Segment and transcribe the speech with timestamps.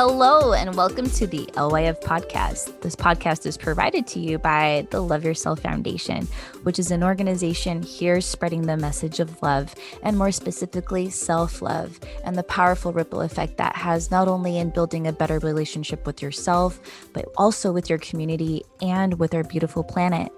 [0.00, 2.82] Hello, and welcome to the LYF podcast.
[2.82, 6.28] This podcast is provided to you by the Love Yourself Foundation,
[6.62, 11.98] which is an organization here spreading the message of love and more specifically, self love
[12.22, 16.22] and the powerful ripple effect that has not only in building a better relationship with
[16.22, 16.78] yourself,
[17.12, 20.30] but also with your community and with our beautiful planet.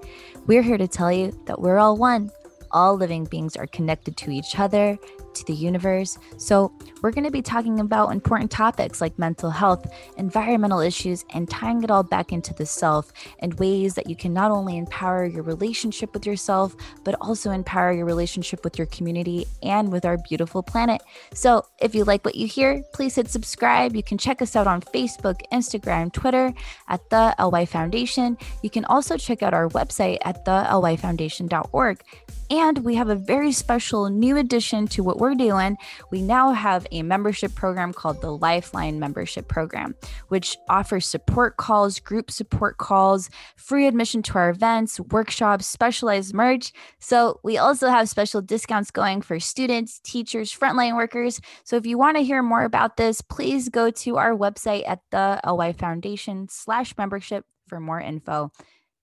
[0.47, 2.31] We're here to tell you that we're all one.
[2.71, 4.99] All living beings are connected to each other
[5.35, 6.19] to the universe.
[6.37, 9.87] So, we're going to be talking about important topics like mental health,
[10.19, 14.33] environmental issues, and tying it all back into the self and ways that you can
[14.33, 19.47] not only empower your relationship with yourself, but also empower your relationship with your community
[19.63, 21.03] and with our beautiful planet.
[21.33, 23.97] So, if you like what you hear, please hit subscribe.
[23.97, 26.53] You can check us out on Facebook, Instagram, Twitter
[26.89, 28.37] at the LY Foundation.
[28.63, 32.03] You can also check out our website at thelyfoundation.org.
[32.51, 35.77] And we have a very special new addition to what we're doing.
[36.11, 39.95] We now have a membership program called the Lifeline Membership Program,
[40.29, 46.73] which offers support calls, group support calls, free admission to our events, workshops, specialized merch.
[46.99, 51.41] So we also have special discounts going for students, teachers, frontline workers.
[51.65, 55.01] So if you want to hear more about this, please go to our website at
[55.11, 58.51] the LY Foundation slash membership for more info.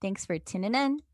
[0.00, 1.07] Thanks for tuning in.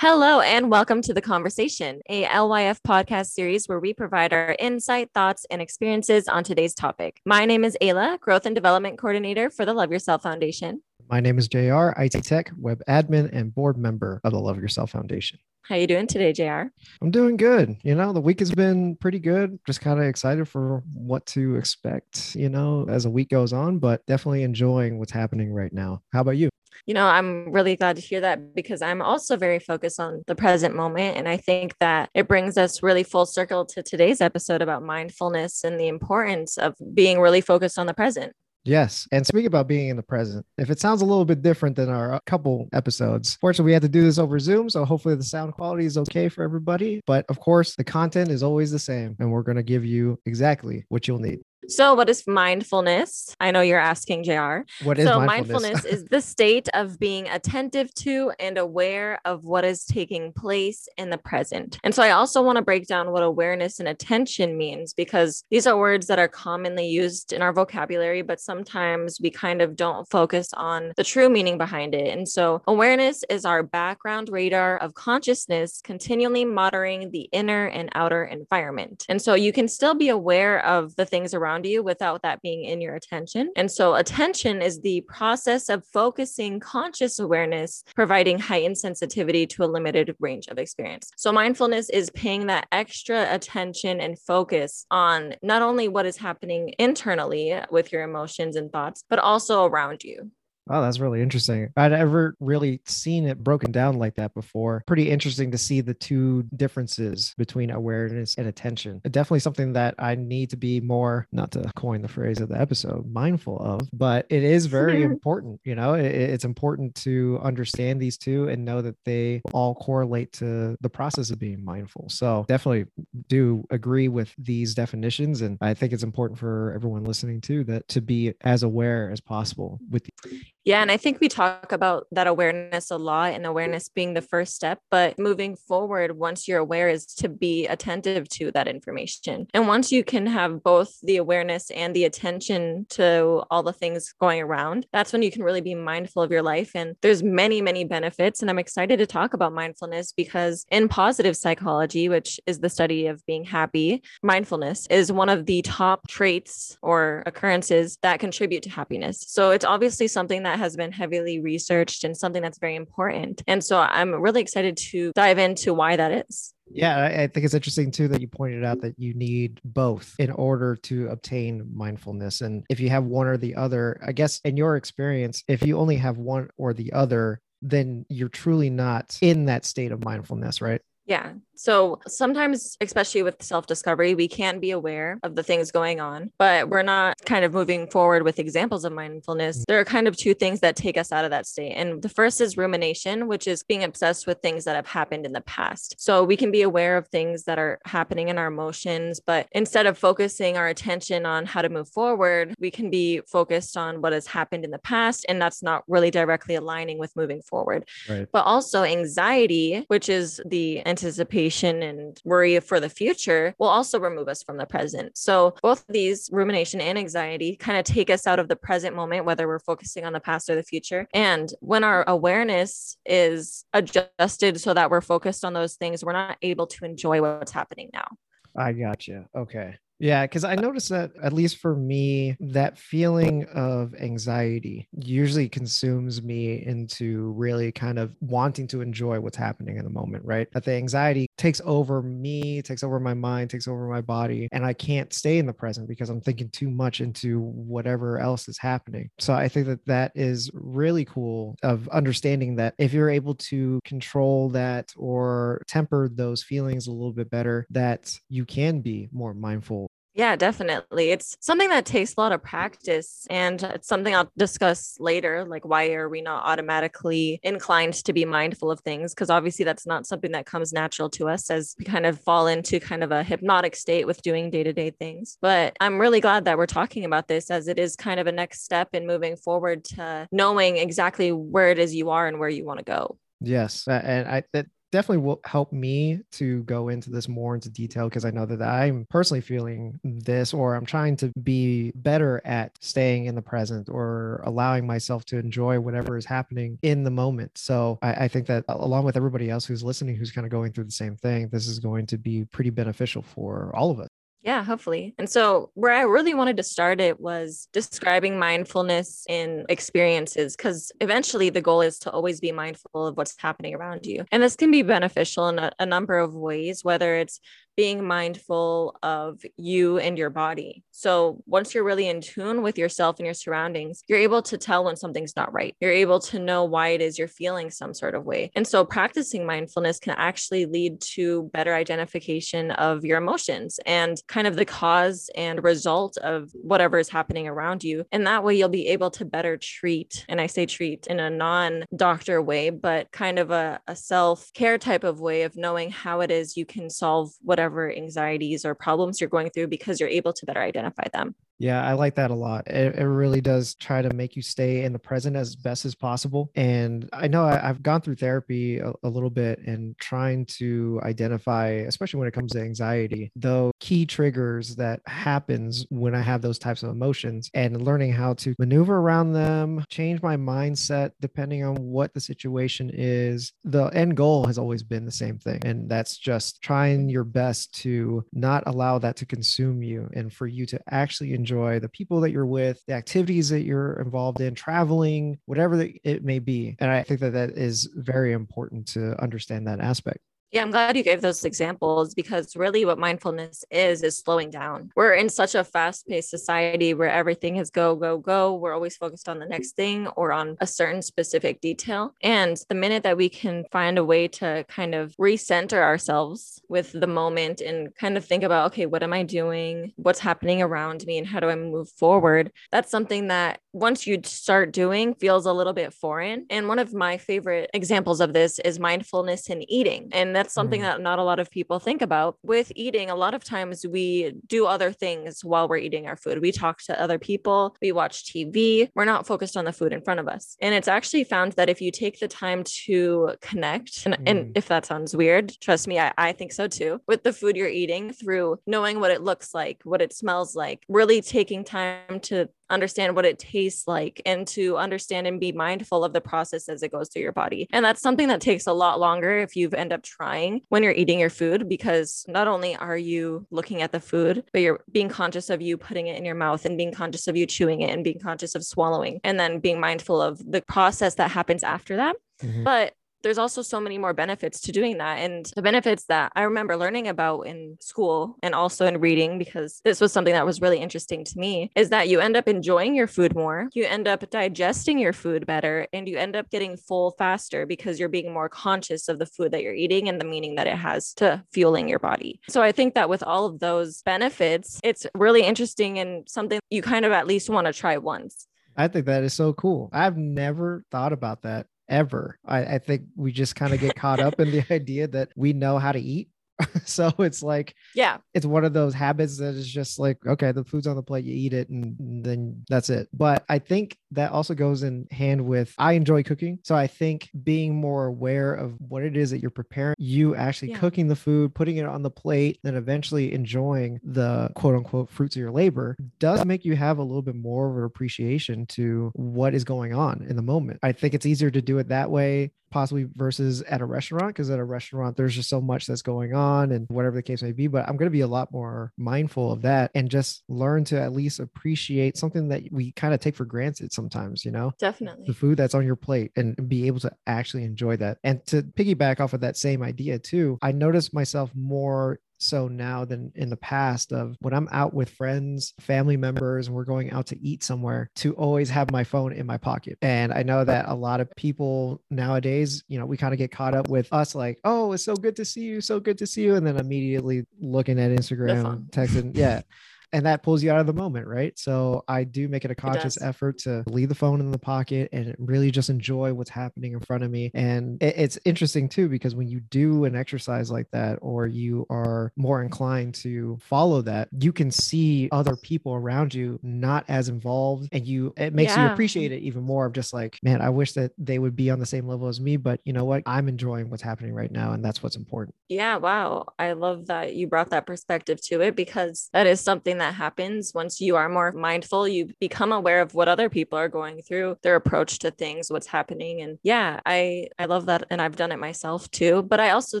[0.00, 5.10] Hello, and welcome to The Conversation, a LYF podcast series where we provide our insight,
[5.12, 7.20] thoughts, and experiences on today's topic.
[7.24, 10.82] My name is Ayla, Growth and Development Coordinator for the Love Yourself Foundation.
[11.10, 14.92] My name is JR, IT Tech, Web Admin, and Board Member of the Love Yourself
[14.92, 15.40] Foundation.
[15.68, 16.70] How you doing today, JR?
[17.02, 17.76] I'm doing good.
[17.82, 19.58] You know, the week has been pretty good.
[19.66, 23.78] Just kind of excited for what to expect, you know, as a week goes on,
[23.78, 26.00] but definitely enjoying what's happening right now.
[26.10, 26.48] How about you?
[26.86, 30.34] You know, I'm really glad to hear that because I'm also very focused on the
[30.34, 31.18] present moment.
[31.18, 35.64] And I think that it brings us really full circle to today's episode about mindfulness
[35.64, 38.32] and the importance of being really focused on the present.
[38.68, 39.08] Yes.
[39.12, 41.88] And speaking about being in the present, if it sounds a little bit different than
[41.88, 44.68] our uh, couple episodes, fortunately, we had to do this over Zoom.
[44.68, 47.00] So hopefully the sound quality is okay for everybody.
[47.06, 49.16] But of course, the content is always the same.
[49.20, 51.40] And we're going to give you exactly what you'll need.
[51.68, 53.36] So, what is mindfulness?
[53.40, 54.60] I know you're asking, JR.
[54.84, 55.62] What is so, mindfulness?
[55.62, 60.88] mindfulness is the state of being attentive to and aware of what is taking place
[60.96, 61.78] in the present.
[61.84, 65.66] And so, I also want to break down what awareness and attention means because these
[65.66, 70.08] are words that are commonly used in our vocabulary, but sometimes we kind of don't
[70.08, 72.08] focus on the true meaning behind it.
[72.16, 78.24] And so, awareness is our background radar of consciousness, continually monitoring the inner and outer
[78.24, 79.04] environment.
[79.10, 82.40] And so, you can still be aware of the things around around you without that
[82.42, 83.50] being in your attention.
[83.56, 89.66] And so, attention is the process of focusing conscious awareness, providing heightened sensitivity to a
[89.66, 91.10] limited range of experience.
[91.16, 96.74] So, mindfulness is paying that extra attention and focus on not only what is happening
[96.78, 100.30] internally with your emotions and thoughts, but also around you.
[100.68, 101.70] Oh, that's really interesting.
[101.76, 104.82] I'd never really seen it broken down like that before.
[104.86, 109.00] Pretty interesting to see the two differences between awareness and attention.
[109.10, 112.60] Definitely something that I need to be more, not to coin the phrase of the
[112.60, 115.60] episode, mindful of, but it is very important.
[115.64, 120.32] You know, it, it's important to understand these two and know that they all correlate
[120.34, 122.08] to the process of being mindful.
[122.08, 122.86] So definitely
[123.28, 125.40] do agree with these definitions.
[125.42, 129.20] And I think it's important for everyone listening too that to be as aware as
[129.20, 133.46] possible with the- yeah, and I think we talk about that awareness a lot and
[133.46, 134.78] awareness being the first step.
[134.90, 139.46] But moving forward, once you're aware, is to be attentive to that information.
[139.54, 144.12] And once you can have both the awareness and the attention to all the things
[144.20, 146.72] going around, that's when you can really be mindful of your life.
[146.74, 148.42] And there's many, many benefits.
[148.42, 153.06] And I'm excited to talk about mindfulness because in positive psychology, which is the study
[153.06, 158.68] of being happy, mindfulness is one of the top traits or occurrences that contribute to
[158.68, 159.24] happiness.
[159.26, 163.42] So it's obviously something that has been heavily researched and something that's very important.
[163.46, 166.52] And so I'm really excited to dive into why that is.
[166.70, 170.30] Yeah, I think it's interesting too that you pointed out that you need both in
[170.30, 172.42] order to obtain mindfulness.
[172.42, 175.78] And if you have one or the other, I guess in your experience, if you
[175.78, 180.60] only have one or the other, then you're truly not in that state of mindfulness,
[180.60, 180.82] right?
[181.06, 181.32] Yeah.
[181.58, 186.30] So sometimes, especially with self discovery, we can be aware of the things going on,
[186.38, 189.58] but we're not kind of moving forward with examples of mindfulness.
[189.58, 189.64] Mm.
[189.66, 191.72] There are kind of two things that take us out of that state.
[191.72, 195.32] And the first is rumination, which is being obsessed with things that have happened in
[195.32, 195.96] the past.
[195.98, 199.86] So we can be aware of things that are happening in our emotions, but instead
[199.86, 204.12] of focusing our attention on how to move forward, we can be focused on what
[204.12, 205.26] has happened in the past.
[205.28, 207.88] And that's not really directly aligning with moving forward.
[208.08, 208.28] Right.
[208.30, 211.47] But also anxiety, which is the anticipation
[211.82, 215.16] and worry for the future will also remove us from the present.
[215.16, 219.24] So both these rumination and anxiety kind of take us out of the present moment,
[219.24, 221.06] whether we're focusing on the past or the future.
[221.12, 226.36] And when our awareness is adjusted so that we're focused on those things, we're not
[226.42, 228.08] able to enjoy what's happening now.
[228.56, 229.26] I gotcha.
[229.36, 229.76] Okay.
[230.00, 236.22] Yeah, because I noticed that at least for me, that feeling of anxiety usually consumes
[236.22, 240.46] me into really kind of wanting to enjoy what's happening in the moment, right?
[240.52, 244.64] That the anxiety takes over me, takes over my mind, takes over my body, and
[244.64, 248.58] I can't stay in the present because I'm thinking too much into whatever else is
[248.58, 249.10] happening.
[249.18, 253.80] So I think that that is really cool of understanding that if you're able to
[253.84, 259.34] control that or temper those feelings a little bit better, that you can be more
[259.34, 259.87] mindful
[260.18, 261.10] yeah, definitely.
[261.10, 265.44] It's something that takes a lot of practice and it's something I'll discuss later.
[265.44, 269.14] Like, why are we not automatically inclined to be mindful of things?
[269.14, 272.48] Because obviously, that's not something that comes natural to us as we kind of fall
[272.48, 275.38] into kind of a hypnotic state with doing day to day things.
[275.40, 278.32] But I'm really glad that we're talking about this as it is kind of a
[278.32, 282.48] next step in moving forward to knowing exactly where it is you are and where
[282.48, 283.18] you want to go.
[283.40, 288.08] Yes, and I that definitely will help me to go into this more into detail
[288.08, 292.72] because I know that I'm personally feeling this or I'm trying to be better at
[292.80, 297.56] staying in the present or allowing myself to enjoy whatever is happening in the moment.
[297.56, 300.72] So I, I think that along with everybody else who's listening, who's kind of going
[300.72, 304.08] through the same thing, this is going to be pretty beneficial for all of us.
[304.48, 305.14] Yeah, hopefully.
[305.18, 310.90] And so, where I really wanted to start it was describing mindfulness in experiences, because
[311.02, 314.24] eventually the goal is to always be mindful of what's happening around you.
[314.32, 317.40] And this can be beneficial in a, a number of ways, whether it's
[317.78, 320.82] being mindful of you and your body.
[320.90, 324.82] So once you're really in tune with yourself and your surroundings, you're able to tell
[324.82, 325.76] when something's not right.
[325.80, 328.50] You're able to know why it is you're feeling some sort of way.
[328.56, 334.48] And so practicing mindfulness can actually lead to better identification of your emotions and kind
[334.48, 338.04] of the cause and result of whatever is happening around you.
[338.10, 341.30] And that way you'll be able to better treat, and I say treat in a
[341.30, 345.92] non doctor way, but kind of a, a self care type of way of knowing
[345.92, 350.00] how it is you can solve whatever whatever anxieties or problems you're going through because
[350.00, 351.34] you're able to better identify them.
[351.58, 352.68] Yeah, I like that a lot.
[352.68, 355.94] It, it really does try to make you stay in the present as best as
[355.94, 356.50] possible.
[356.54, 361.00] And I know I, have gone through therapy a, a, little bit and trying to
[361.02, 366.40] identify, especially when it comes to anxiety, the key triggers that happens when I have
[366.40, 371.64] those types of emotions and learning how to maneuver around them, change my mindset depending
[371.64, 373.52] on what the situation is.
[373.64, 375.60] The end goal has always been the same thing.
[375.64, 380.46] And that's just trying your best to not allow that to consume you and for
[380.46, 384.40] you to actually enjoy enjoy, the people that you're with, the activities that you're involved
[384.40, 386.76] in, traveling, whatever it may be.
[386.78, 390.18] And I think that that is very important to understand that aspect.
[390.50, 394.90] Yeah, I'm glad you gave those examples because really what mindfulness is is slowing down.
[394.96, 398.54] We're in such a fast-paced society where everything is go go go.
[398.54, 402.14] We're always focused on the next thing or on a certain specific detail.
[402.22, 406.92] And the minute that we can find a way to kind of recenter ourselves with
[406.98, 409.92] the moment and kind of think about okay, what am I doing?
[409.96, 412.52] What's happening around me and how do I move forward?
[412.72, 416.46] That's something that once you start doing feels a little bit foreign.
[416.48, 420.08] And one of my favorite examples of this is mindfulness in eating.
[420.12, 420.84] And that's something mm.
[420.84, 422.36] that not a lot of people think about.
[422.42, 426.40] With eating, a lot of times we do other things while we're eating our food.
[426.40, 430.00] We talk to other people, we watch TV, we're not focused on the food in
[430.00, 430.56] front of us.
[430.62, 434.22] And it's actually found that if you take the time to connect, and, mm.
[434.26, 437.56] and if that sounds weird, trust me, I, I think so too, with the food
[437.56, 442.20] you're eating through knowing what it looks like, what it smells like, really taking time
[442.20, 446.68] to understand what it tastes like and to understand and be mindful of the process
[446.68, 447.66] as it goes through your body.
[447.72, 450.92] And that's something that takes a lot longer if you end up trying when you're
[450.92, 455.08] eating your food, because not only are you looking at the food, but you're being
[455.08, 457.90] conscious of you putting it in your mouth and being conscious of you chewing it
[457.90, 461.96] and being conscious of swallowing and then being mindful of the process that happens after
[461.96, 462.16] that.
[462.42, 462.64] Mm-hmm.
[462.64, 465.18] But there's also so many more benefits to doing that.
[465.18, 469.80] And the benefits that I remember learning about in school and also in reading, because
[469.84, 472.94] this was something that was really interesting to me, is that you end up enjoying
[472.94, 476.76] your food more, you end up digesting your food better, and you end up getting
[476.76, 480.24] full faster because you're being more conscious of the food that you're eating and the
[480.24, 482.40] meaning that it has to fueling your body.
[482.48, 486.82] So I think that with all of those benefits, it's really interesting and something you
[486.82, 488.46] kind of at least want to try once.
[488.76, 489.90] I think that is so cool.
[489.92, 492.38] I've never thought about that ever.
[492.44, 495.52] I, I think we just kind of get caught up in the idea that we
[495.52, 496.28] know how to eat.
[496.84, 500.64] so it's like, yeah, it's one of those habits that is just like, okay, the
[500.64, 503.08] food's on the plate, you eat it, and then that's it.
[503.12, 506.58] But I think that also goes in hand with I enjoy cooking.
[506.62, 510.70] So I think being more aware of what it is that you're preparing, you actually
[510.72, 510.78] Yeah.
[510.78, 515.36] cooking the food, putting it on the plate, then eventually enjoying the quote unquote fruits
[515.36, 519.10] of your labor does make you have a little bit more of an appreciation to
[519.14, 520.78] what is going on in the moment.
[520.82, 524.50] I think it's easier to do it that way possibly versus at a restaurant because
[524.50, 527.50] at a restaurant there's just so much that's going on and whatever the case may
[527.50, 530.84] be but i'm going to be a lot more mindful of that and just learn
[530.84, 534.72] to at least appreciate something that we kind of take for granted sometimes you know
[534.78, 535.24] Definitely.
[535.26, 538.18] the food that's on your plate and be able to actually enjoy that.
[538.22, 543.04] And to piggyback off of that same idea too, I notice myself more so now
[543.04, 547.10] than in the past of when I'm out with friends, family members, and we're going
[547.10, 549.98] out to eat somewhere to always have my phone in my pocket.
[550.02, 553.50] And I know that a lot of people nowadays, you know, we kind of get
[553.50, 556.26] caught up with us like, oh, it's so good to see you, so good to
[556.26, 556.54] see you.
[556.54, 559.62] And then immediately looking at Instagram, texting, yeah.
[560.12, 561.58] And that pulls you out of the moment, right?
[561.58, 563.22] So I do make it a conscious does.
[563.22, 567.00] effort to leave the phone in the pocket and really just enjoy what's happening in
[567.00, 567.50] front of me.
[567.54, 572.32] And it's interesting too, because when you do an exercise like that, or you are
[572.36, 577.88] more inclined to follow that, you can see other people around you not as involved.
[577.92, 580.92] And you, it makes you appreciate it even more of just like, man, I wish
[580.94, 582.56] that they would be on the same level as me.
[582.56, 583.22] But you know what?
[583.26, 584.72] I'm enjoying what's happening right now.
[584.72, 585.54] And that's what's important.
[585.68, 586.46] Yeah, wow.
[586.58, 590.72] I love that you brought that perspective to it because that is something that happens
[590.74, 592.06] once you are more mindful.
[592.08, 595.86] You become aware of what other people are going through, their approach to things, what's
[595.86, 596.40] happening.
[596.40, 599.42] And yeah, I I love that and I've done it myself too.
[599.42, 600.00] But I also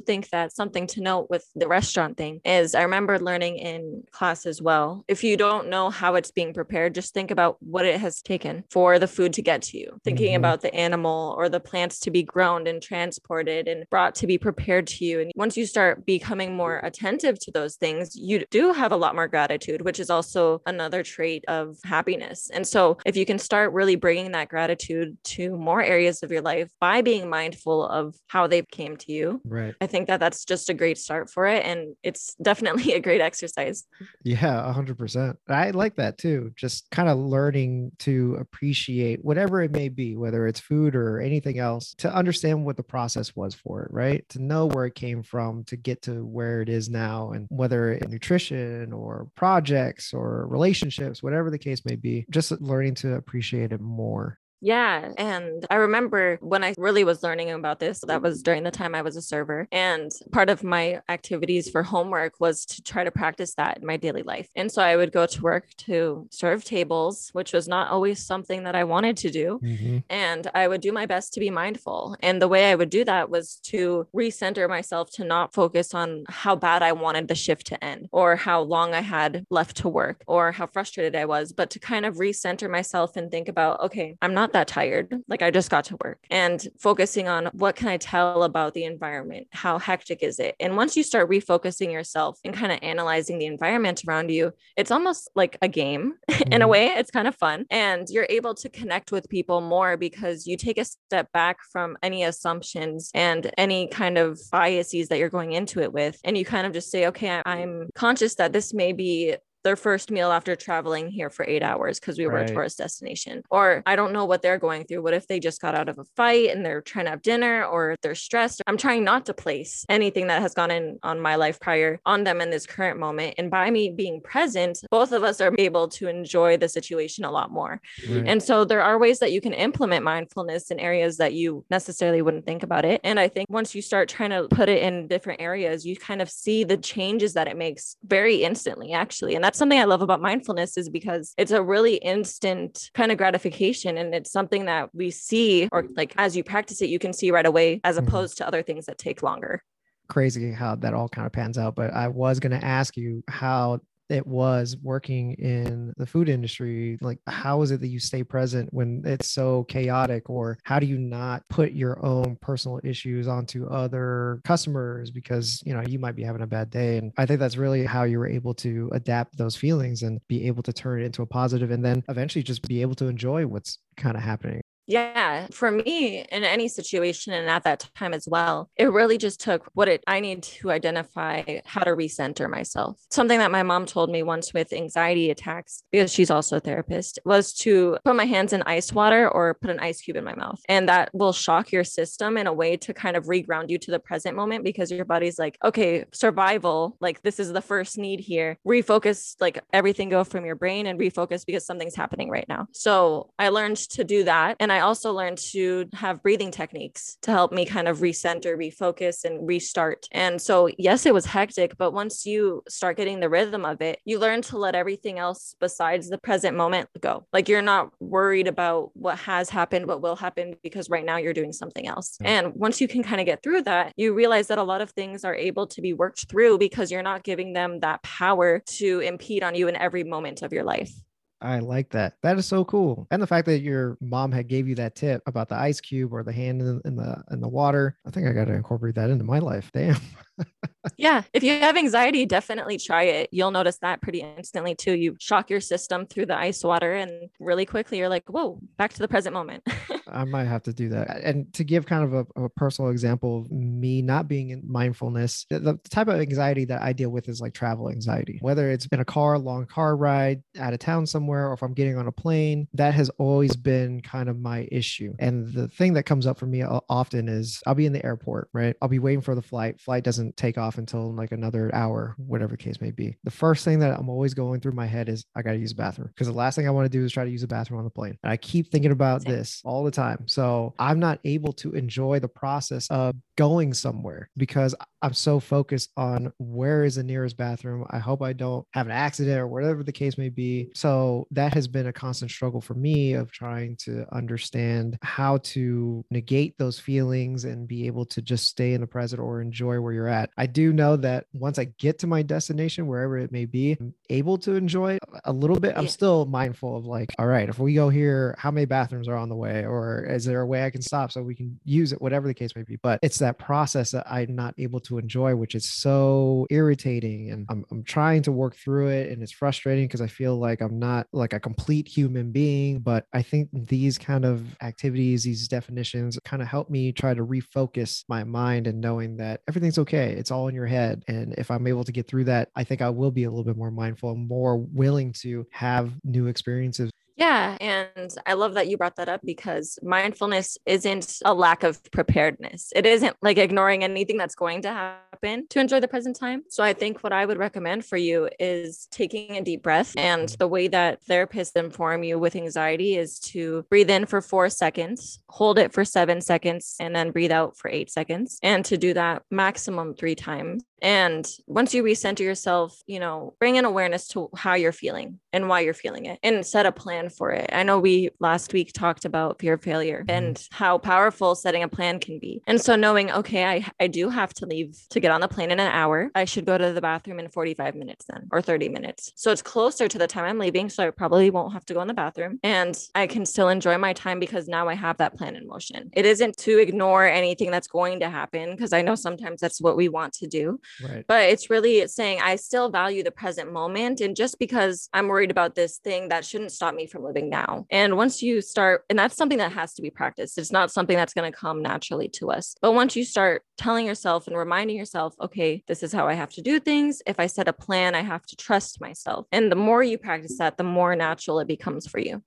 [0.00, 4.46] think that something to note with the restaurant thing is I remember learning in class
[4.46, 5.04] as well.
[5.08, 8.64] If you don't know how it's being prepared, just think about what it has taken
[8.70, 9.98] for the food to get to you.
[10.04, 10.36] Thinking Mhm.
[10.38, 14.38] about the animal or the plants to be grown and transported and brought to be
[14.38, 15.20] prepared to you.
[15.20, 19.14] And once you start becoming more attentive to those things, you do have a lot
[19.14, 22.50] more gratitude, which is also another trait of happiness.
[22.52, 26.42] And so, if you can start really bringing that gratitude to more areas of your
[26.42, 29.74] life by being mindful of how they came to you, Right.
[29.80, 31.64] I think that that's just a great start for it.
[31.64, 33.86] And it's definitely a great exercise.
[34.24, 35.38] Yeah, a hundred percent.
[35.48, 36.52] I like that too.
[36.54, 41.58] Just kind of learning to appreciate whatever it may be, whether it's food or anything
[41.58, 44.28] else, to understand what the process was for it, right?
[44.30, 47.92] To know where it came from to get to where it is now, and whether
[47.92, 49.30] it's nutrition or
[49.78, 54.38] projects or relationships, whatever the case may be, just learning to appreciate it more.
[54.60, 55.12] Yeah.
[55.16, 58.94] And I remember when I really was learning about this, that was during the time
[58.94, 59.68] I was a server.
[59.70, 63.96] And part of my activities for homework was to try to practice that in my
[63.96, 64.48] daily life.
[64.56, 68.64] And so I would go to work to serve tables, which was not always something
[68.64, 69.60] that I wanted to do.
[69.62, 69.98] Mm-hmm.
[70.10, 72.16] And I would do my best to be mindful.
[72.20, 76.24] And the way I would do that was to recenter myself to not focus on
[76.28, 79.88] how bad I wanted the shift to end or how long I had left to
[79.88, 83.80] work or how frustrated I was, but to kind of recenter myself and think about,
[83.80, 85.14] okay, I'm not that tired.
[85.28, 88.84] Like I just got to work and focusing on what can I tell about the
[88.84, 89.46] environment?
[89.50, 90.54] How hectic is it?
[90.60, 94.90] And once you start refocusing yourself and kind of analyzing the environment around you, it's
[94.90, 96.14] almost like a game
[96.50, 96.70] in a Mhm.
[96.70, 96.86] way.
[96.88, 97.66] It's kind of fun.
[97.70, 101.96] And you're able to connect with people more because you take a step back from
[102.02, 106.18] any assumptions and any kind of biases that you're going into it with.
[106.24, 110.10] And you kind of just say, okay, I'm conscious that this may be their first
[110.10, 112.50] meal after traveling here for eight hours because we were Right.
[112.50, 113.42] a tourist destination.
[113.50, 115.02] Or I don't know what they're going through.
[115.02, 117.64] What if they just got out of a fight and they're trying to have dinner
[117.64, 118.62] or they're stressed?
[118.66, 122.24] I'm trying not to place anything that has gone in on my life prior on
[122.24, 123.34] them in this current moment.
[123.38, 127.30] And by me being present, both of us are able to enjoy the situation a
[127.30, 127.80] lot more.
[128.08, 128.26] Right.
[128.26, 132.22] And so there are ways that you can implement mindfulness in areas that you necessarily
[132.22, 133.00] wouldn't think about it.
[133.04, 136.22] And I think once you start trying to put it in different areas, you kind
[136.22, 139.34] of see the changes that it makes very instantly, actually.
[139.34, 143.16] And that's something I love about mindfulness is because it's a really instant kind of
[143.16, 143.96] gratification.
[143.96, 147.30] And it's something that we see, or like as you practice it, you can see
[147.30, 148.08] right away, as Mhm.
[148.08, 149.62] opposed to other things that take longer.
[150.08, 151.74] crazy how that all kind of pans out.
[151.74, 156.98] But I was going to ask you how it was working in the food industry.
[157.00, 160.30] Like, how is it that you stay present when it's so chaotic?
[160.30, 165.74] Or how do you not put your own personal issues onto other customers because, you
[165.74, 166.98] know, you might be having a bad day?
[166.98, 170.46] And I think that's really how you were able to adapt those feelings and be
[170.46, 173.46] able to turn it into a positive and then eventually just be able to enjoy
[173.46, 174.60] what's kind of happening.
[174.88, 179.38] Yeah, for me in any situation and at that time as well, it really just
[179.38, 182.98] took what it I need to identify how to recenter myself.
[183.10, 187.18] Something that my mom told me once with anxiety attacks because she's also a therapist
[187.26, 190.34] was to put my hands in ice water or put an ice cube in my
[190.34, 190.58] mouth.
[190.70, 193.90] And that will shock your system in a way to kind of reground you to
[193.90, 198.20] the present moment because your body's like, okay, survival, like this is the first need
[198.20, 198.56] here.
[198.66, 202.68] Refocus like everything go from your brain and refocus because something's happening right now.
[202.72, 207.18] So, I learned to do that and I I also learned to have breathing techniques
[207.22, 210.06] to help me kind of recenter, refocus, and restart.
[210.12, 213.98] And so, yes, it was hectic, but once you start getting the rhythm of it,
[214.04, 217.26] you learn to let everything else besides the present moment go.
[217.32, 221.34] Like you're not worried about what has happened, what will happen, because right now you're
[221.34, 222.16] doing something else.
[222.22, 224.92] And once you can kind of get through that, you realize that a lot of
[224.92, 229.00] things are able to be worked through because you're not giving them that power to
[229.00, 230.92] impede on you in every moment of your life.
[231.40, 232.14] I like that.
[232.22, 233.06] That is so cool.
[233.10, 236.12] And the fact that your mom had gave you that tip about the ice cube
[236.12, 237.96] or the hand in, the in the water.
[238.06, 239.70] I think I got to incorporate that into my life.
[239.72, 240.00] Damn.
[240.96, 241.22] yeah.
[241.32, 243.28] If you have anxiety, definitely try it.
[243.32, 244.96] You'll notice that pretty instantly too.
[244.96, 248.92] You shock your system through the ice water and really quickly you're like, whoa, back
[248.94, 249.64] to the present moment.
[250.12, 251.20] I might have to do that.
[251.22, 255.46] And to give kind of a, a personal example of me not being in mindfulness,
[255.50, 258.86] the, the, type of anxiety that I deal with is like travel anxiety, whether it's
[258.92, 262.06] in a car, long car ride, out of town somewhere, or if I'm getting on
[262.06, 265.14] a plane, that has always been kind of my issue.
[265.18, 268.48] And the thing that comes up for me often is I'll be in the airport,
[268.52, 268.76] right?
[268.82, 269.80] I'll be waiting for the flight.
[269.80, 273.16] Flight doesn't take off until like another hour, whatever the case may be.
[273.24, 275.72] The first thing that I'm always going through my head is I got to use
[275.72, 277.48] a bathroom because the last thing I want to do is try to use a
[277.48, 278.18] bathroom on the plane.
[278.22, 279.32] And I keep thinking about Same.
[279.32, 279.97] this all the time.
[280.26, 285.90] So I'm not able to enjoy the process of going somewhere because I'm so focused
[285.96, 287.86] on where is the nearest bathroom.
[287.90, 290.70] I hope I don't have an accident or whatever the case may be.
[290.74, 296.04] So that has been a constant struggle for me of trying to understand how to
[296.10, 299.92] negate those feelings and be able to just stay in the present or enjoy where
[299.92, 300.30] you're at.
[300.36, 303.94] I do know that once I get to my destination, wherever it may be, I'm
[304.10, 305.76] able to enjoy a little bit.
[305.76, 305.90] I'm yeah.
[305.90, 309.28] still mindful of like, all right, if we go here, how many bathrooms are on
[309.28, 309.64] the way?
[309.64, 312.34] Or is there a way I can stop so we can use it, whatever the
[312.34, 312.76] case may be?
[312.82, 317.30] But it's that process that I'm not able to to enjoy, which is so irritating.
[317.30, 319.10] And I'm, I'm trying to work through it.
[319.10, 322.80] And it's frustrating because I feel like I'm not like a complete human being.
[322.80, 327.24] But I think these kind of activities, these definitions kind of help me try to
[327.24, 330.12] refocus my mind and knowing that everything's okay.
[330.12, 331.04] It's all in your head.
[331.08, 333.44] And if I'm able to get through that, I think I will be a little
[333.44, 337.56] bit more mindful and more willing to have new experiences yeah.
[337.60, 342.72] And I love that you brought that up because mindfulness isn't a lack of preparedness.
[342.76, 346.44] It isn't like ignoring anything that's going to happen to enjoy the present time.
[346.48, 349.94] So I think what I would recommend for you is taking a deep breath.
[349.96, 354.48] And the way that therapists inform you with anxiety is to breathe in for four
[354.48, 358.38] seconds, hold it for seven seconds, and then breathe out for eight seconds.
[358.44, 360.62] And to do that maximum three times.
[360.82, 365.48] And once you recenter yourself, you know, bring an awareness to how you're feeling and
[365.48, 367.50] why you're feeling it and set a plan for it.
[367.52, 370.10] I know we last week talked about fear of failure mm-hmm.
[370.10, 372.42] and how powerful setting a plan can be.
[372.46, 375.50] And so knowing, okay, I, I do have to leave to get on the plane
[375.50, 376.10] in an hour.
[376.14, 379.12] I should go to the bathroom in 45 minutes then or 30 minutes.
[379.16, 380.68] So it's closer to the time I'm leaving.
[380.68, 383.78] So I probably won't have to go in the bathroom and I can still enjoy
[383.78, 385.90] my time because now I have that plan in motion.
[385.92, 389.76] It isn't to ignore anything that's going to happen because I know sometimes that's what
[389.76, 391.04] we want to do Right.
[391.06, 394.00] But it's really saying I still value the present moment.
[394.00, 397.66] And just because I'm worried about this thing, that shouldn't stop me from living now.
[397.70, 400.96] And once you start, and that's something that has to be practiced, it's not something
[400.96, 402.54] that's going to come naturally to us.
[402.60, 406.30] But once you start telling yourself and reminding yourself, okay, this is how I have
[406.34, 407.02] to do things.
[407.06, 409.26] If I set a plan, I have to trust myself.
[409.32, 412.22] And the more you practice that, the more natural it becomes for you.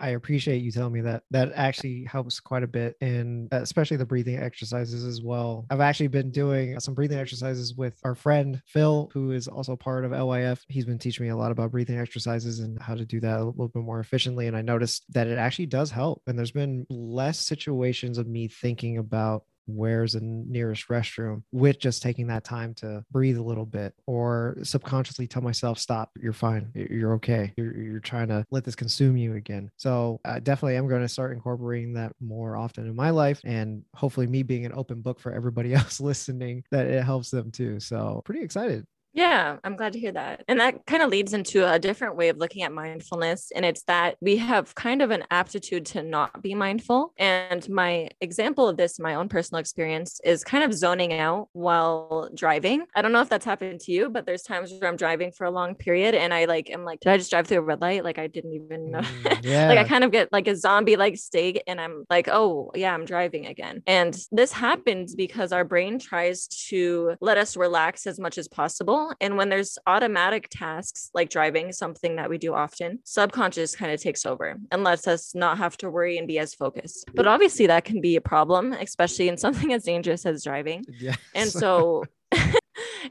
[0.00, 1.24] I appreciate you telling me that.
[1.30, 5.66] That actually helps quite a bit and especially the breathing exercises as well.
[5.70, 10.04] I've actually been doing some breathing exercises with our friend Phil, who is also part
[10.04, 10.64] of LYF.
[10.68, 13.44] He's been teaching me a lot about breathing exercises and how to do that a
[13.44, 14.46] little bit more efficiently.
[14.46, 16.22] And I noticed that it actually does help.
[16.26, 22.02] And there's been less situations of me thinking about where's the nearest restroom with just
[22.02, 26.70] taking that time to breathe a little bit or subconsciously tell myself stop you're fine
[26.90, 27.52] you're okay.
[27.56, 29.70] You're, you're trying to let this consume you again.
[29.76, 33.40] So definitely, i definitely am going to start incorporating that more often in my life
[33.44, 37.50] and hopefully me being an open book for everybody else listening that it helps them
[37.50, 37.78] too.
[37.80, 40.44] So pretty excited Yeah, I'm glad to hear that.
[40.48, 43.50] And that kind of leads into a different way of looking at mindfulness.
[43.54, 47.14] And it's that we have kind of an aptitude to not be mindful.
[47.18, 52.28] And my example of this, my own personal experience, is kind of zoning out while
[52.34, 52.84] driving.
[52.94, 55.44] I don't know if that's happened to you, but there's times where I'm driving for
[55.44, 57.80] a long period and I like, am like, did I just drive through a red
[57.80, 58.04] light?
[58.04, 59.00] Like I didn't even know.
[59.00, 59.68] Mm, yeah.
[59.68, 62.92] like I kind of get like a zombie like state and I'm like, oh, yeah,
[62.92, 63.82] I'm driving again.
[63.86, 68.97] And this happens because our brain tries to let us relax as much as possible
[69.20, 74.00] and when there's automatic tasks like driving, something that we do often, subconscious kind of
[74.00, 77.10] takes over and lets us not have to worry and be as focused.
[77.14, 80.84] But obviously, that can be a problem, especially in something as dangerous as driving.
[80.98, 81.18] Yes.
[81.34, 82.04] And so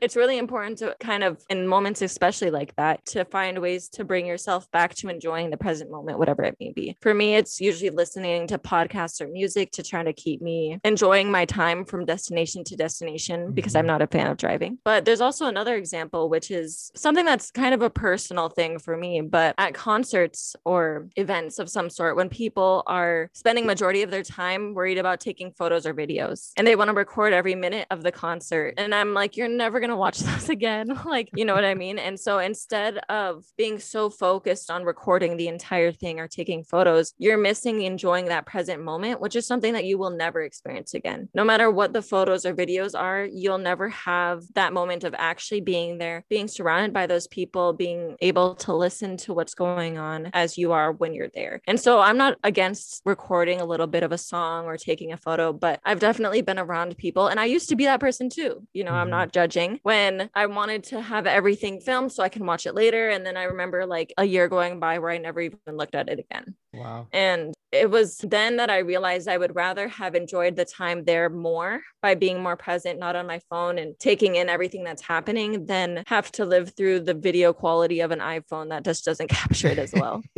[0.01, 4.03] it's really important to kind of in moments especially like that to find ways to
[4.03, 7.59] bring yourself back to enjoying the present moment whatever it may be for me it's
[7.61, 12.05] usually listening to podcasts or music to try to keep me enjoying my time from
[12.05, 13.87] destination to destination because i'm Mhm.
[13.87, 17.73] not a fan of driving but there's also another example which is something that's kind
[17.73, 22.29] of a personal thing for me but at concerts or events of some sort when
[22.29, 26.75] people are spending majority of their time worried about taking photos or videos and they
[26.75, 29.95] want to record every minute of the concert and i'm like you're never going to
[29.95, 31.97] watch those again like you know what i mean?
[31.99, 37.13] And so instead of being so focused on recording the entire thing or taking photos
[37.17, 41.29] you're missing enjoying that present moment which is something that you will never experience again.
[41.33, 45.61] No matter what the photos or videos are you'll never have that moment of actually
[45.61, 50.29] being there being surrounded by those people being able to listen to what's going on
[50.33, 51.61] as you are when you're there.
[51.67, 55.17] And so i'm not against recording a little bit of a song or taking a
[55.17, 58.65] photo but i've definitely been around people and i used to be that person too
[58.73, 59.11] you know i'm Mhm.
[59.17, 63.09] not judging when i wanted to have everything filmed so i can watch it later.
[63.09, 66.09] And then i remember like a year going by where i never even looked at
[66.09, 67.07] it again Wow.
[67.11, 71.29] and it was then that I realized I would rather have enjoyed the time there
[71.29, 75.65] more by being more present, not on my phone and taking in everything that's happening,
[75.65, 79.67] than have to live through the video quality of an iPhone that just doesn't capture
[79.67, 80.21] it as well.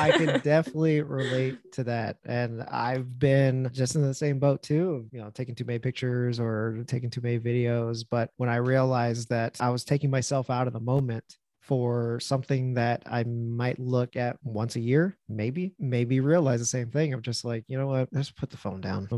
[0.00, 2.16] I can definitely relate to that.
[2.24, 6.40] And I've been just in the same boat too, you know, taking too many pictures
[6.40, 8.04] or taking too many videos.
[8.08, 12.74] But when I realized that I was taking myself out of the moment for something
[12.74, 17.22] that I might look at once a year, maybe, maybe realize the same thing of
[17.22, 19.08] just like, you know what, let's put the phone down.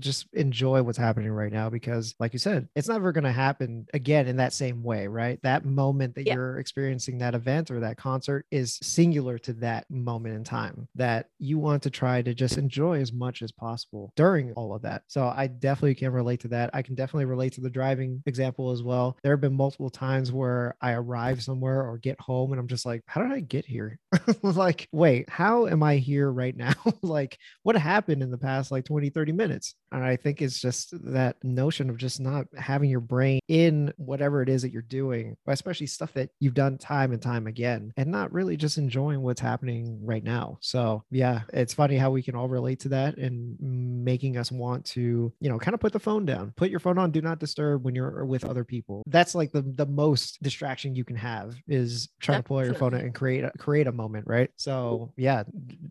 [0.00, 3.86] Just enjoy what's happening right now because, like you said, it's never going to happen
[3.94, 5.38] again in that same way, right?
[5.42, 6.34] That moment that Yeah.
[6.34, 11.28] you're experiencing that event or that concert is singular to that moment in time that
[11.38, 15.02] you want to try to just enjoy as much as possible during all of that.
[15.06, 16.70] So I definitely can relate to that.
[16.74, 19.16] I can definitely relate to the driving example as well.
[19.22, 22.86] There have been multiple times where I arrive somewhere or get home and I'm just
[22.86, 23.98] like, how did I get here?
[24.42, 26.74] like, wait, how am I here right now?
[27.02, 29.74] like, what happened in the past like 20, 30 minutes?
[29.92, 34.42] And I think it's just that notion of just not having your brain in whatever
[34.42, 38.10] it is that you're doing, especially stuff that you've done time and time again, and
[38.10, 40.58] not really just enjoying what's happening right now.
[40.60, 44.84] So, yeah, it's funny how we can all relate to that and making us want
[44.86, 47.38] to, you know, kind of put the phone down, put your phone on, do not
[47.38, 49.02] disturb when you're with other people.
[49.06, 51.81] That's like the, the most distraction you can have is
[52.20, 54.50] trying to pull out your phone and create a, create a moment, right?
[54.56, 55.44] So, yeah,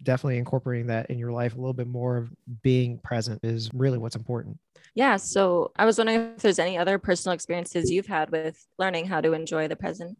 [0.03, 2.29] definitely incorporating that in your life a little bit more of
[2.61, 4.59] being present is really what's important.
[4.95, 5.17] Yeah.
[5.17, 9.21] So I was wondering if there's any other personal experiences you've had with learning how
[9.21, 10.17] to enjoy the present.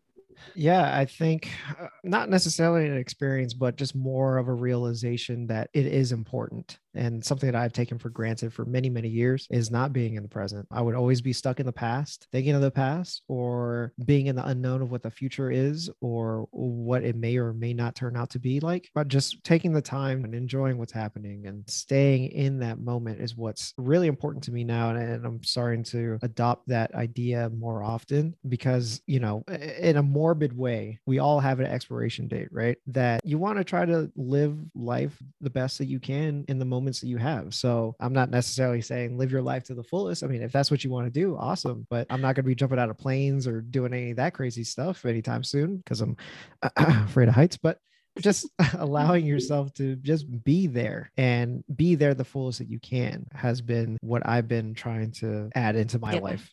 [0.55, 5.69] Yeah, I think uh, not necessarily an experience, but just more of a realization that
[5.73, 6.79] it is important.
[6.93, 10.23] And something that I've taken for granted for many, many years is not being in
[10.23, 10.67] the present.
[10.71, 14.35] I would always be stuck in the past, thinking of the past, or being in
[14.35, 18.17] the unknown of what the future is, or what it may or may not turn
[18.17, 18.89] out to be like.
[18.93, 23.35] But just taking the time and enjoying what's happening and staying in that moment is
[23.35, 24.89] what's really important to me now.
[24.89, 29.43] And, and I'm starting to adopt that idea more often because, you know,
[29.79, 32.77] in a morbid way, we all have an expiration date, right?
[32.87, 36.65] That you want to try to live life the best that you can in the
[36.81, 37.53] moments that you have.
[37.53, 40.23] So I'm not necessarily saying live your life to the fullest.
[40.23, 41.85] I mean, if that's what you want to do, awesome.
[41.89, 44.33] But I'm not going to be jumping out of planes or doing any of that
[44.33, 46.17] crazy stuff anytime soon because I'm
[46.75, 47.57] afraid of heights.
[47.57, 47.77] But
[48.19, 53.25] just allowing yourself to just be there and be there the fullest that you can
[53.33, 56.19] has been what I've been trying to add into my Yeah.
[56.19, 56.51] life.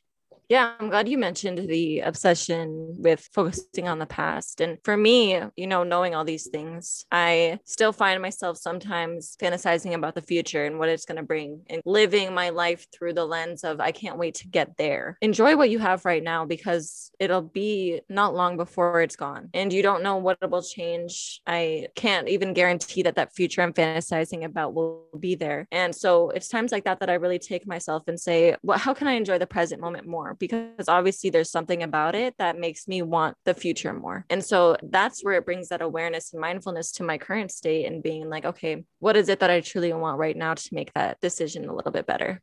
[0.49, 4.63] Yeah, I'm glad you mentioned the obsession with focusing on the past.
[4.63, 9.93] And for me, you know, knowing all these things, I still find myself sometimes fantasizing
[9.93, 13.27] about the future and what it's going to bring and living my life through the
[13.27, 15.19] lens of, I can't wait to get there.
[15.21, 19.51] Enjoy what you have right now because it'll be not long before it's gone.
[19.53, 21.43] And you don't know what it will change.
[21.47, 25.69] I can't even guarantee that that future I'm fantasizing about will be there.
[25.71, 28.95] And so it's times like that that I really take myself and say, well, how
[28.95, 30.38] can I enjoy the present moment more?
[30.39, 34.25] Because obviously there's something about it that makes me want the future more.
[34.31, 38.03] And so that's where it brings that awareness and mindfulness to my current state and
[38.03, 41.21] being like, okay, what is it that I truly want right now to make that
[41.21, 42.41] decision a little bit better?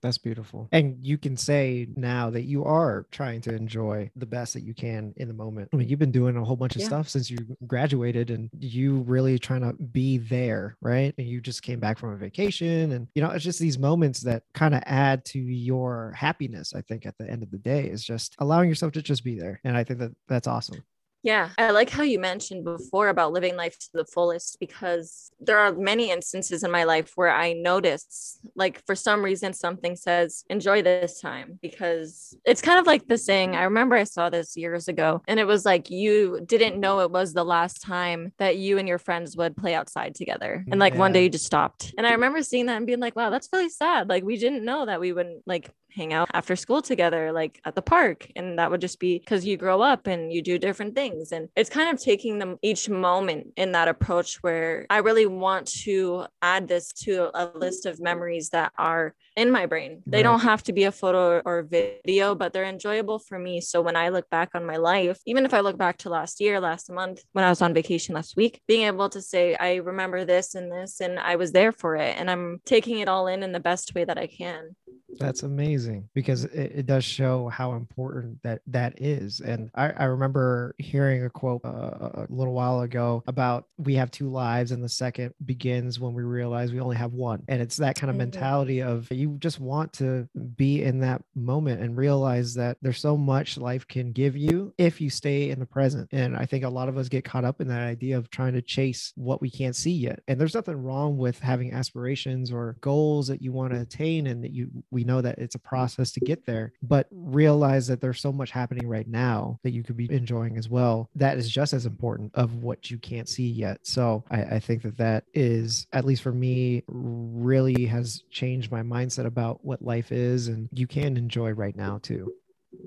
[0.00, 0.68] That's beautiful.
[0.72, 4.74] And you can say now that you are trying to enjoy the best that you
[4.74, 5.70] can in the moment.
[5.72, 6.88] I mean, you've been doing a whole bunch of yeah.
[6.88, 11.14] stuff since you graduated and you really trying to be there, right?
[11.18, 12.92] And you just came back from a vacation.
[12.92, 16.82] And, you know, it's just these moments that kind of add to your happiness, I
[16.82, 19.60] think, at the end of the day, is just allowing yourself to just be there.
[19.64, 20.82] And I think that that's awesome.
[21.28, 25.58] Yeah, I like how you mentioned before about living life to the fullest because there
[25.58, 30.42] are many instances in my life where I notice, like, for some reason, something says,
[30.48, 33.54] enjoy this time because it's kind of like the saying.
[33.54, 37.10] I remember I saw this years ago, and it was like, you didn't know it
[37.10, 40.64] was the last time that you and your friends would play outside together.
[40.70, 41.00] And like yeah.
[41.00, 41.92] one day you just stopped.
[41.98, 44.08] And I remember seeing that and being like, wow, that's really sad.
[44.08, 47.74] Like, we didn't know that we wouldn't like hang out after school together, like at
[47.74, 48.30] the park.
[48.36, 51.32] And that would just be because you grow up and you do different things.
[51.32, 55.66] And it's kind of taking them each moment in that approach where I really want
[55.82, 60.02] to add this to a list of memories that are in my brain.
[60.04, 60.22] They right.
[60.24, 63.60] don't have to be a photo or video, but they're enjoyable for me.
[63.60, 66.40] So when I look back on my life, even if I look back to last
[66.40, 69.76] year, last month, when I was on vacation last week, being able to say, I
[69.76, 73.28] remember this and this, and I was there for it, and I'm taking it all
[73.28, 74.74] in in the best way that I can.
[75.18, 79.40] That's amazing because it, it does show how important that that is.
[79.40, 84.10] And I, I remember hearing a quote uh, a little while ago about we have
[84.10, 87.42] two lives, and the second begins when we realize we only have one.
[87.48, 88.30] And it's that kind of mm-hmm.
[88.30, 93.16] mentality of you just want to be in that moment and realize that there's so
[93.16, 96.08] much life can give you if you stay in the present.
[96.12, 98.54] And I think a lot of us get caught up in that idea of trying
[98.54, 100.22] to chase what we can't see yet.
[100.28, 104.42] And there's nothing wrong with having aspirations or goals that you want to attain and
[104.44, 108.20] that you we know that it's a process to get there, but realize that there's
[108.20, 111.10] so much happening right now that you could be enjoying as well.
[111.14, 113.78] That is just as important of what you can't see yet.
[113.82, 118.82] So I, I think that that is, at least for me, really has changed my
[118.82, 122.32] mindset about what life is and you can enjoy right now too.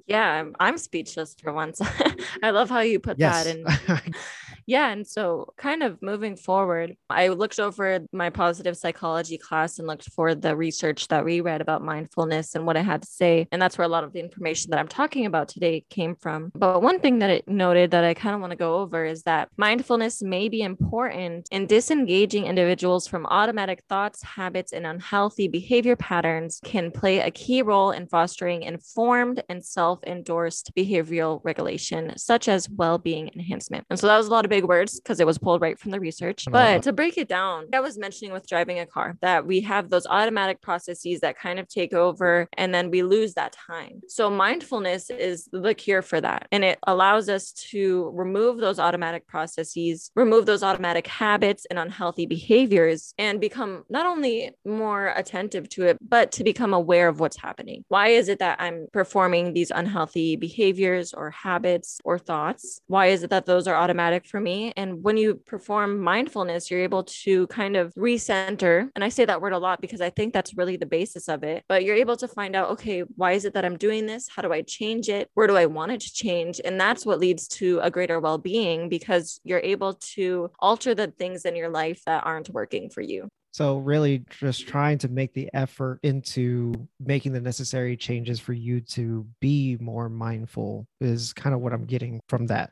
[0.06, 1.82] Yeah, I'm, I'm speechless for once.
[2.44, 3.44] I love how you put yes.
[3.44, 4.14] that in.
[4.72, 4.90] yeah.
[4.90, 10.10] And so, kind of moving forward, I looked over my positive psychology class and looked
[10.12, 13.50] for the research that we read about mindfulness and what it had to say.
[13.52, 16.54] And that's where a lot of the information that I'm talking about today came from.
[16.56, 19.24] But one thing that it noted that I kind of want to go over is
[19.24, 25.98] that mindfulness may be important in disengaging individuals from automatic thoughts, habits, and unhealthy behavior
[25.98, 32.48] patterns, can play a key role in fostering informed and self endorsed behavioral regulation, such
[32.48, 33.86] as well being enhancement.
[33.90, 35.92] And so that was a lot of big words because it was pulled right from
[35.92, 36.48] the research.
[36.48, 36.52] Uh-huh.
[36.52, 39.90] But to break it down, I was mentioning with driving a car that we have
[39.90, 44.02] those automatic processes that kind of take over and then we lose that time.
[44.08, 46.48] So mindfulness is the cure for that.
[46.52, 52.26] And it allows us to remove those automatic processes, remove those automatic habits and unhealthy
[52.26, 57.38] behaviors, and become not only more attentive to it, but to become aware of what's
[57.38, 57.84] happening.
[57.88, 62.82] Why is it that I'm performing these unhealthy behaviors or habits or thoughts?
[62.88, 64.74] Why is it that those are automatic for me?
[64.76, 68.90] And when you perform mindfulness, you're able to kind of recenter.
[68.96, 71.44] And I say that word a lot because I think that's really the basis of
[71.44, 71.64] it.
[71.70, 74.28] But you're able to find out, okay, why is it that I'm doing this?
[74.34, 75.30] How do I change it?
[75.34, 76.60] Where do I want it to change?
[76.64, 81.08] And that's what leads to a greater well being because you're able to alter the
[81.08, 83.30] things in your life that aren't working for you.
[83.54, 88.80] So, really, just trying to make the effort into making the necessary changes for you
[88.82, 92.72] to be more mindful is kind of what I'm getting from that.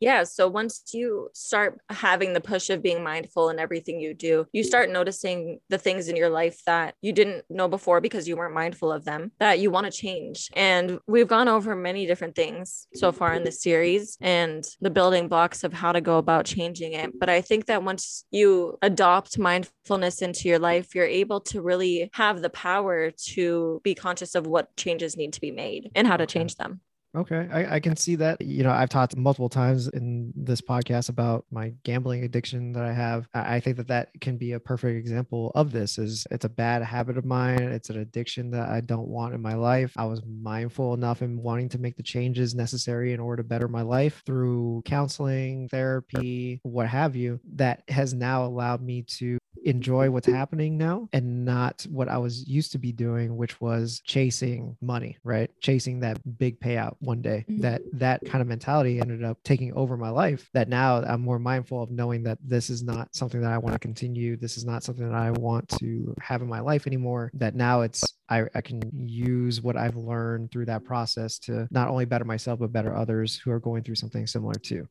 [0.00, 0.24] Yeah.
[0.24, 4.62] So once you start having the push of being mindful in everything you do, you
[4.62, 8.54] start noticing the things in your life that you didn't know before because you weren't
[8.54, 10.50] mindful of them that you want to change.
[10.54, 15.28] And we've gone over many different things so far in the series and the building
[15.28, 17.18] blocks of how to go about changing it.
[17.18, 22.10] But I think that once you adopt mindfulness into your life, you're able to really
[22.12, 26.16] have the power to be conscious of what changes need to be made and how
[26.16, 26.80] to change them.
[27.16, 28.42] Okay, I, I, can see that.
[28.42, 32.92] You know, I've talked multiple times in this podcast about my gambling addiction that I
[32.92, 33.26] have.
[33.32, 35.96] I think that that can be a perfect example of this.
[35.96, 37.62] Is it's a bad habit of mine.
[37.62, 39.94] It's an addiction that I don't want in my life.
[39.96, 43.68] I was mindful enough in wanting to make the changes necessary in order to better
[43.68, 47.40] my life through counseling, therapy, what have you.
[47.54, 52.48] That has now allowed me to enjoy what's happening now and not what I was
[52.48, 55.50] used to be doing, which was chasing money, right?
[55.60, 57.60] Chasing that big payout one day Mhm.
[57.62, 61.38] that that kind of mentality ended up taking over my life that now i'm more
[61.38, 64.64] mindful of knowing that this is not something that i want to continue this is
[64.66, 68.46] not something that i want to have in my life anymore that now it's I,
[68.56, 72.72] I can use what I've learned through that process to not only better myself, but
[72.72, 74.88] better others who are going through something similar too.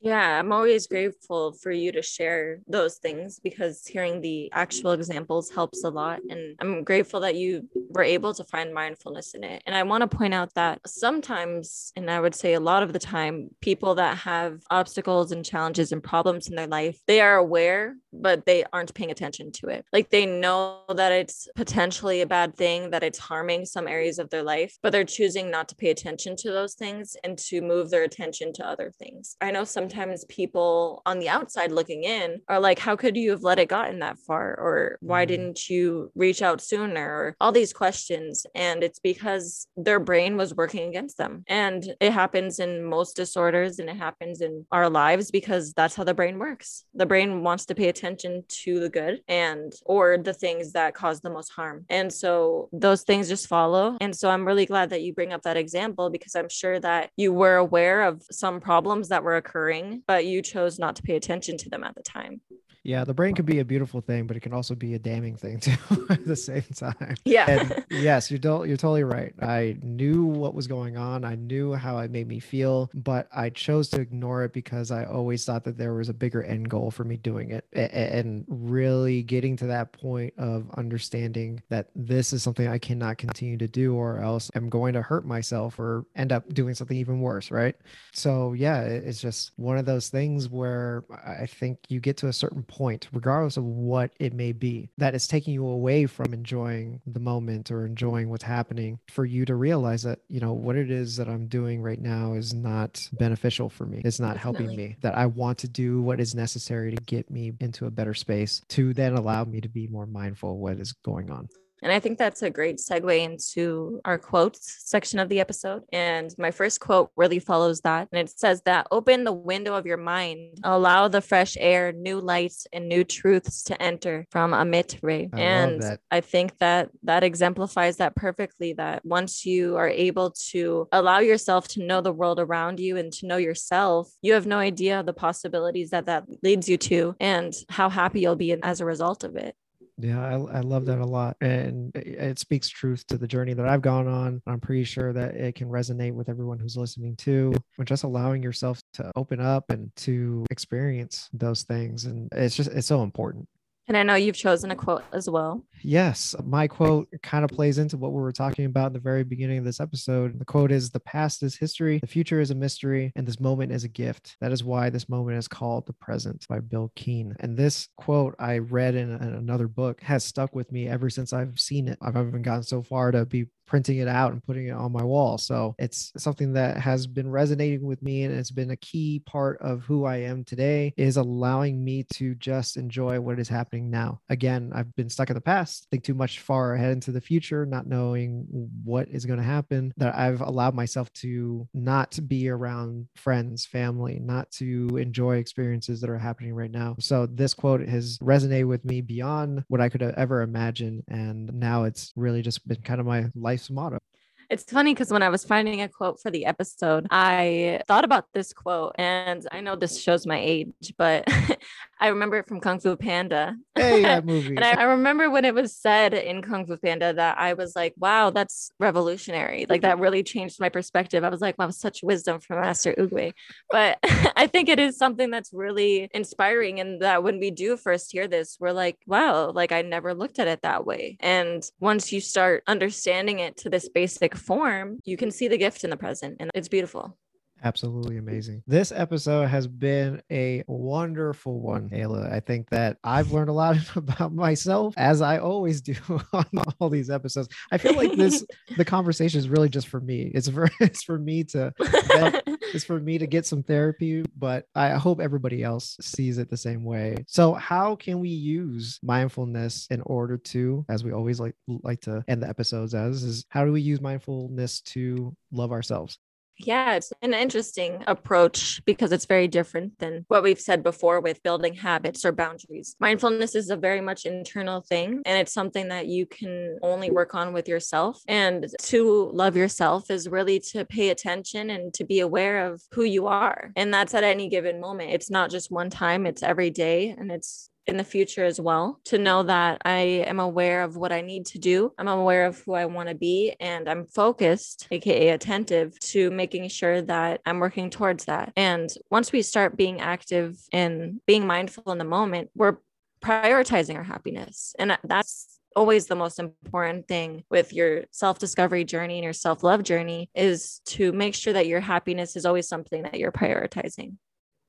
[0.00, 5.50] Yeah, I'm always grateful for you to share those things because hearing the actual examples
[5.50, 6.20] helps a lot.
[6.28, 9.62] And I'm grateful that you were able to find mindfulness in it.
[9.66, 12.92] And I want to point out that sometimes, and I would say a lot of
[12.92, 17.36] the time, people that have obstacles and challenges and problems in their life, they are
[17.36, 19.84] aware, but they aren't paying attention to it.
[19.92, 24.30] Like they know that it's potentially a bad thing, that it's harming some areas of
[24.30, 27.90] their life, but they're choosing not to pay attention to those things and to move
[27.90, 29.36] their attention to other things.
[29.40, 33.30] I know some sometimes people on the outside looking in are like, how could you
[33.30, 34.50] have let it gotten that far?
[34.58, 35.28] Or why Mhm.
[35.28, 37.08] didn't you reach out sooner?
[37.08, 38.44] Or all these questions.
[38.54, 41.42] And it's because their brain was working against them.
[41.46, 46.04] And it happens in most disorders and it happens in our lives because that's how
[46.04, 46.84] the brain works.
[46.94, 51.20] The brain wants to pay attention to the good and or the things that cause
[51.20, 51.86] the most harm.
[51.88, 53.96] And so those things just follow.
[54.02, 57.10] And so I'm really glad that you bring up that example because I'm sure that
[57.16, 61.16] you were aware of some problems that were occurring but you chose not to pay
[61.16, 62.40] attention to them at the time.
[62.84, 65.36] Yeah, the brain can be a beautiful thing, but it can also be a damning
[65.36, 65.76] thing too
[66.10, 67.16] at the same time.
[67.24, 67.50] Yeah.
[67.50, 69.34] And yes, you're do- you're totally right.
[69.42, 71.24] I knew what was going on.
[71.24, 75.04] I knew how it made me feel, but I chose to ignore it because I
[75.04, 77.66] always thought that there was a bigger end goal for me doing it.
[77.72, 83.56] And really getting to that point of understanding that this is something I cannot continue
[83.58, 87.20] to do or else I'm going to hurt myself or end up doing something even
[87.20, 87.74] worse, right?
[88.12, 92.32] So yeah, it's just one of those things where I think you get to a
[92.32, 97.00] certain point, regardless of what it may be, that is taking you away from enjoying
[97.06, 100.90] the moment or enjoying what's happening for you to realize that, you know, what it
[100.90, 104.02] is that I'm doing right now is not beneficial for me.
[104.04, 104.96] It's not helping me.
[105.00, 108.62] That I want to do what is necessary to get me into a better space
[108.68, 111.48] to then allow me to be more mindful of what is going on.
[111.82, 115.82] And I think that's a great segue into our quotes section of the episode.
[115.92, 118.08] And my first quote really follows that.
[118.12, 122.20] And it says that open the window of your mind, allow the fresh air, new
[122.20, 125.28] lights, and new truths to enter from Amit Ray.
[125.32, 125.98] I and.
[126.10, 128.72] I think that that exemplifies that perfectly.
[128.72, 133.12] That once you are able to allow yourself to know the world around you and
[133.14, 137.54] to know yourself, you have no idea the possibilities that that leads you to and
[137.68, 139.54] how happy you'll be as a result of it.
[140.00, 141.36] Yeah, I, I love that a lot.
[141.40, 144.40] And it, it speaks truth to the journey that I've gone on.
[144.46, 147.52] I'm pretty sure that it can resonate with everyone who's listening too.
[147.76, 152.04] But just allowing yourself to open up and to experience those things.
[152.04, 153.48] And it's just, it's so important.
[153.88, 155.64] And I know you've chosen a quote as well.
[155.82, 159.24] Yes, my quote kind of plays into what we were talking about in the very
[159.24, 160.38] beginning of this episode.
[160.38, 163.72] The quote is The past is history, the future is a mystery, and this moment
[163.72, 164.36] is a gift.
[164.42, 167.34] That is why this moment is called the present by Bil Keane.
[167.40, 171.32] And this quote I read in, in another book has stuck with me ever since
[171.32, 171.98] I've seen it.
[172.02, 175.04] I've even gotten so far to be printing it out and putting it on my
[175.04, 175.38] wall.
[175.38, 179.60] So it's something that has been resonating with me and it's been a key part
[179.60, 184.20] of who I am today is allowing me to just enjoy what is happening now.
[184.30, 187.66] Again, I've been stuck in the past, think too much far ahead into the future,
[187.66, 188.46] not knowing
[188.82, 194.18] what is going to happen, that I've allowed myself to not be around friends, family,
[194.18, 196.96] not to enjoy experiences that are happening right now.
[197.00, 201.04] So this quote has resonated with me beyond what I could have ever imagined.
[201.08, 203.26] And now it's really just been kind of my
[203.58, 204.07] life's motto.
[204.50, 208.24] It's funny because when I was finding a quote for the episode, I thought about
[208.32, 211.24] this quote, and I know this shows my age, but
[212.00, 213.56] I remember it from Kung Fu Panda.
[213.74, 214.56] Hey, that movie.
[214.56, 217.74] And I, I remember when it was said in Kung Fu Panda that I was
[217.74, 219.66] like, wow, that's revolutionary.
[219.68, 221.24] Like that really changed my perspective.
[221.24, 223.32] I was like, wow, such wisdom from Master Oogway.
[223.68, 223.98] But
[224.36, 226.80] I think it is something that's really inspiring.
[226.80, 230.38] And that when we do first hear this, we're like, wow, like I never looked
[230.38, 231.16] at it that way.
[231.20, 235.84] And once you start understanding it to this basic form, you can see the gift
[235.84, 236.36] in the present.
[236.40, 237.16] And it's beautiful.
[237.62, 238.20] Absolutely mm.
[238.20, 238.62] amazing.
[238.66, 242.32] This episode has been a wonderful one, Ayla.
[242.32, 245.94] I think that I've learned a lot about myself, as I always do
[246.32, 246.46] on
[246.78, 247.48] all these episodes.
[247.70, 248.44] I feel like this
[248.76, 250.30] the conversation is really just for me.
[250.34, 254.90] It's for it's for me to it's for me to get some therapy, but I
[254.90, 257.16] hope everybody else sees it the same way.
[257.26, 262.24] So, how can we use mindfulness in order to, as we always like like to
[262.28, 266.18] end the episodes as, is how do we use mindfulness to love ourselves?
[266.58, 271.42] Yeah, it's an interesting approach because it's very different than what we've said before with
[271.44, 272.96] building habits or boundaries.
[272.98, 277.34] Mindfulness is a very much internal thing, and it's something that you can only work
[277.34, 278.20] on with yourself.
[278.26, 283.04] And to love yourself is really to pay attention and to be aware of who
[283.04, 283.70] you are.
[283.76, 285.12] And that's at any given moment.
[285.12, 289.00] It's not just one time, it's every day, and it's in the future as well
[289.06, 291.92] to know that I am aware of what I need to do.
[291.98, 296.68] I'm aware of who I want to be and I'm focused, aka attentive to making
[296.68, 298.52] sure that I'm working towards that.
[298.56, 302.76] And once we start being active and being mindful in the moment, we're
[303.22, 304.74] prioritizing our happiness.
[304.78, 309.62] And that's always the most important thing with your self discovery journey and your self
[309.62, 314.16] love journey is to make sure that your happiness is always something that you're prioritizing.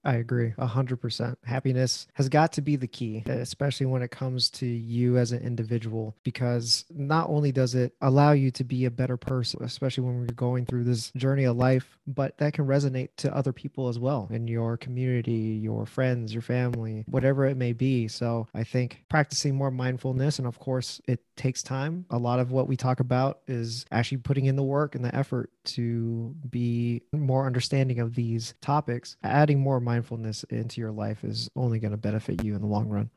[0.04, 1.38] I agree a hundred percent.
[1.44, 5.42] Happiness has got to be the key, especially when it comes to you as an
[5.44, 10.20] individual, because not only does it allow you to be a better person, especially when
[10.20, 14.00] we're going through this journey of life, but that can resonate to other people as
[14.00, 18.08] well in your community, your friends, your family, whatever it may be.
[18.08, 22.06] So I think practicing more mindfulness, and of course, it takes time.
[22.10, 25.16] A lot of what we talk about is actually putting in the work and the
[25.16, 31.50] effort to be more understanding of these topics, adding more mindfulness into your life is
[31.56, 33.10] only going to benefit you in the long run.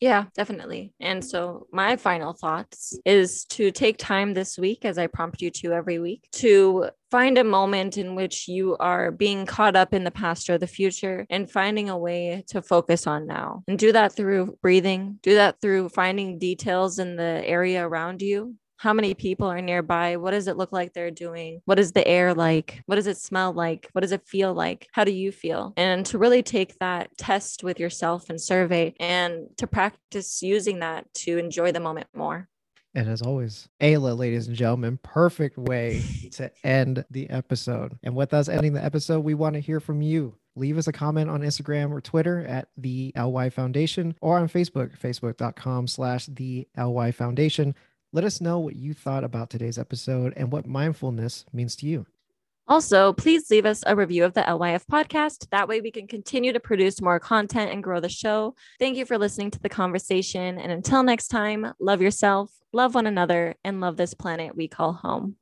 [0.00, 0.92] Yeah, definitely.
[1.00, 5.50] And so, my final thoughts is to take time this week, as I prompt you
[5.50, 10.04] to every week, to find a moment in which you are being caught up in
[10.04, 13.62] the past or the future and finding a way to focus on now.
[13.66, 18.56] And do that through breathing, do that through finding details in the area around you
[18.84, 20.18] how many people are nearby?
[20.18, 21.62] What does it look like they're doing?
[21.64, 22.82] What is the air like?
[22.84, 23.88] What does it smell like?
[23.92, 24.88] What does it feel like?
[24.92, 25.72] How do you feel?
[25.78, 31.06] And to really take that test with yourself and survey and to practice using that
[31.14, 32.50] to enjoy the moment more.
[32.94, 37.98] And as always, Ayla, ladies and gentlemen, perfect way to end the episode.
[38.02, 40.36] And with us ending the episode, we want to hear from you.
[40.56, 44.96] Leave us a comment on Instagram or Twitter at the LY Foundation or on Facebook,
[44.98, 47.74] facebook.com slash the LY Foundation.
[48.14, 52.06] Let us know what you thought about today's episode and what mindfulness means to you.
[52.68, 55.48] Also, please leave us a review of the LYF podcast.
[55.50, 58.54] That way, we can continue to produce more content and grow the show.
[58.78, 60.60] Thank you for listening to the conversation.
[60.60, 64.92] And until next time, love yourself, love one another, and love this planet we call
[64.92, 65.34] home.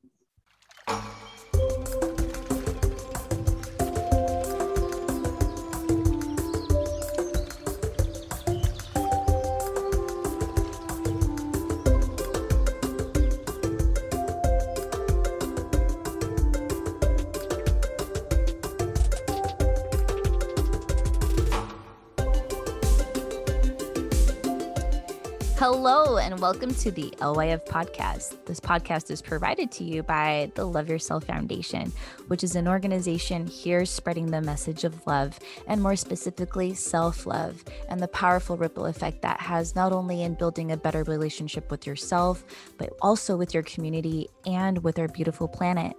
[25.64, 28.44] Hello, and welcome to the LYF podcast.
[28.46, 31.92] This podcast is provided to you by the Love Yourself Foundation,
[32.26, 35.38] which is an organization here spreading the message of love
[35.68, 40.34] and more specifically self love and the powerful ripple effect that has not only in
[40.34, 42.42] building a better relationship with yourself,
[42.76, 45.96] but also with your community and with our beautiful planet.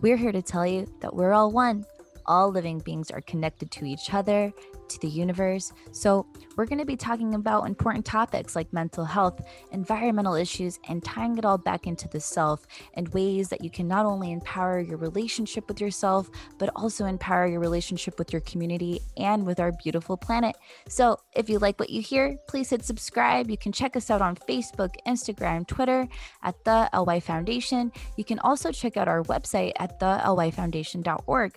[0.00, 1.86] We're here to tell you that we're all one.
[2.26, 4.52] All living beings are connected to each other
[4.88, 5.72] to the universe.
[5.92, 6.26] So,
[6.56, 9.40] we're going to be talking about important topics like mental health,
[9.72, 13.88] environmental issues, and tying it all back into the self and ways that you can
[13.88, 19.00] not only empower your relationship with yourself, but also empower your relationship with your community
[19.16, 20.56] and with our beautiful planet.
[20.88, 23.50] So, if you like what you hear, please hit subscribe.
[23.50, 26.08] You can check us out on Facebook, Instagram, Twitter
[26.42, 27.92] at the LY Foundation.
[28.16, 31.56] You can also check out our website at thelyfoundation.org.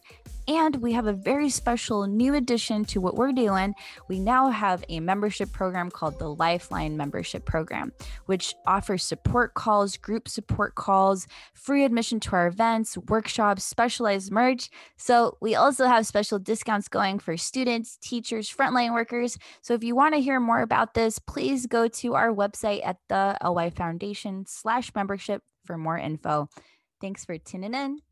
[0.49, 3.73] And we have a very special new addition to what we're doing.
[4.07, 7.91] We now have a membership program called the Lifeline Membership Program,
[8.25, 14.69] which offers support calls, group support calls, free admission to our events, workshops, specialized merch.
[14.97, 19.37] So we also have special discounts going for students, teachers, frontline workers.
[19.61, 22.97] So if you want to hear more about this, please go to our website at
[23.09, 26.49] the LY Foundation slash membership for more info.
[27.01, 28.06] Thanks for tuning in.